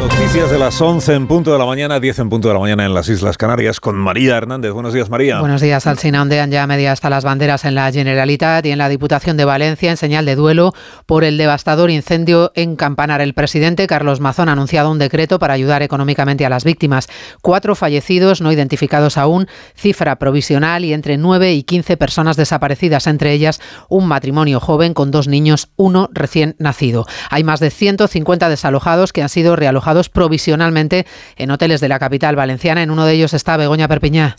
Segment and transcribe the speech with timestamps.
[0.00, 2.86] Noticias de las 11 en punto de la mañana, 10 en punto de la mañana
[2.86, 4.72] en las Islas Canarias con María Hernández.
[4.72, 5.40] Buenos días, María.
[5.40, 6.22] Buenos días, Alcina.
[6.22, 9.90] Ondean ya media hasta las banderas en la Generalitat y en la Diputación de Valencia
[9.90, 10.72] en señal de duelo
[11.04, 13.20] por el devastador incendio en Campanar.
[13.20, 17.06] El presidente Carlos Mazón ha anunciado un decreto para ayudar económicamente a las víctimas.
[17.42, 23.34] Cuatro fallecidos no identificados aún, cifra provisional y entre 9 y 15 personas desaparecidas, entre
[23.34, 23.60] ellas
[23.90, 27.04] un matrimonio joven con dos niños, uno recién nacido.
[27.28, 32.36] Hay más de 150 desalojados que han sido realojados provisionalmente en hoteles de la capital
[32.36, 32.82] valenciana.
[32.82, 34.36] En uno de ellos está Begoña Perpiñá.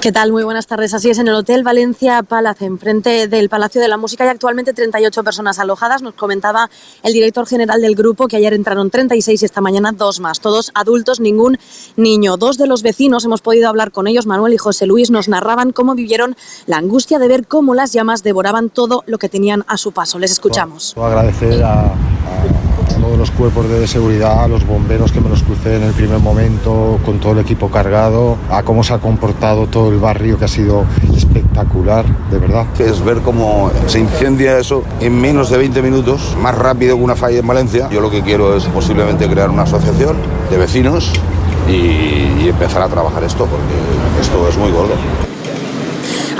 [0.00, 0.32] ¿Qué tal?
[0.32, 0.94] Muy buenas tardes.
[0.94, 4.72] Así es, en el Hotel Valencia Palace, enfrente del Palacio de la Música, hay actualmente
[4.72, 6.00] 38 personas alojadas.
[6.00, 6.70] Nos comentaba
[7.02, 10.40] el director general del grupo que ayer entraron 36 y esta mañana dos más.
[10.40, 11.58] Todos adultos, ningún
[11.96, 12.38] niño.
[12.38, 15.72] Dos de los vecinos, hemos podido hablar con ellos, Manuel y José Luis, nos narraban
[15.72, 19.76] cómo vivieron la angustia de ver cómo las llamas devoraban todo lo que tenían a
[19.76, 20.18] su paso.
[20.18, 20.96] Les escuchamos.
[20.96, 21.92] agradecer a
[23.00, 26.98] todos los cuerpos de seguridad, los bomberos que me los crucé en el primer momento,
[27.04, 30.48] con todo el equipo cargado, a cómo se ha comportado todo el barrio, que ha
[30.48, 30.84] sido
[31.16, 32.66] espectacular, de verdad.
[32.78, 37.16] Es ver cómo se incendia eso en menos de 20 minutos, más rápido que una
[37.16, 37.88] falla en Valencia.
[37.90, 40.16] Yo lo que quiero es posiblemente crear una asociación
[40.50, 41.12] de vecinos
[41.68, 44.94] y empezar a trabajar esto, porque esto es muy gordo.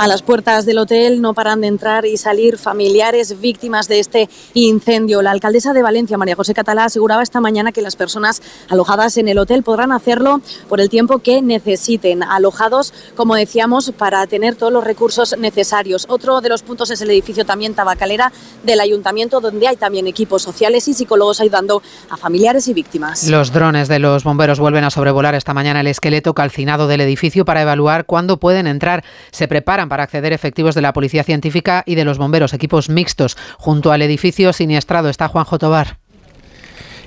[0.01, 4.29] A las puertas del hotel no paran de entrar y salir familiares víctimas de este
[4.55, 5.21] incendio.
[5.21, 9.27] La alcaldesa de Valencia, María José Catalá, aseguraba esta mañana que las personas alojadas en
[9.27, 14.73] el hotel podrán hacerlo por el tiempo que necesiten, alojados, como decíamos, para tener todos
[14.73, 16.07] los recursos necesarios.
[16.09, 18.31] Otro de los puntos es el edificio también tabacalera
[18.63, 23.27] del ayuntamiento, donde hay también equipos sociales y psicólogos ayudando a familiares y víctimas.
[23.27, 27.45] Los drones de los bomberos vuelven a sobrevolar esta mañana el esqueleto calcinado del edificio
[27.45, 29.03] para evaluar cuándo pueden entrar.
[29.29, 33.35] Se preparan para acceder efectivos de la Policía Científica y de los bomberos, equipos mixtos.
[33.57, 35.97] Junto al edificio siniestrado está Juanjo Tobar.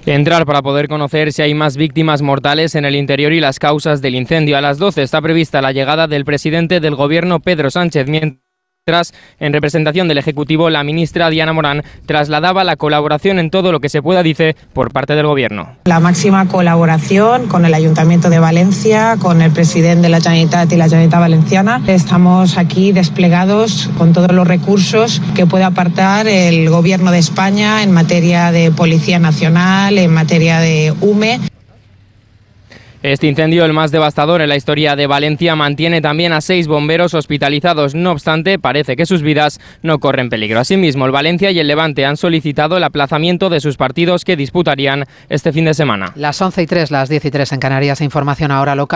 [0.04, 4.02] Entrar para poder conocer si hay más víctimas mortales en el interior y las causas
[4.02, 4.58] del incendio.
[4.58, 8.06] A las 12 está prevista la llegada del presidente del Gobierno, Pedro Sánchez,
[8.86, 13.80] tras, en representación del Ejecutivo, la ministra Diana Morán trasladaba la colaboración en todo lo
[13.80, 15.76] que se pueda, dice, por parte del Gobierno.
[15.86, 20.76] La máxima colaboración con el Ayuntamiento de Valencia, con el presidente de la Generalitat y
[20.76, 21.82] la Generalitat Valenciana.
[21.86, 27.90] Estamos aquí desplegados con todos los recursos que puede apartar el Gobierno de España en
[27.90, 31.40] materia de Policía Nacional, en materia de UME.
[33.04, 37.12] Este incendio, el más devastador en la historia de Valencia, mantiene también a seis bomberos
[37.12, 37.94] hospitalizados.
[37.94, 40.58] No obstante, parece que sus vidas no corren peligro.
[40.58, 45.04] Asimismo, el Valencia y el Levante han solicitado el aplazamiento de sus partidos que disputarían
[45.28, 46.12] este fin de semana.
[46.14, 48.00] Las 11 y 3, las 10 y 3 en Canarias.
[48.00, 48.92] Información ahora local.